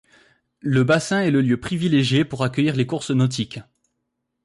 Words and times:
Le 0.61 0.83
bassin 0.83 1.21
est 1.21 1.29
le 1.29 1.41
lieu 1.41 1.59
privilégié 1.59 2.25
pour 2.25 2.43
accueillir 2.43 2.75
les 2.75 2.87
courses 2.87 3.11
nautiques. 3.11 3.59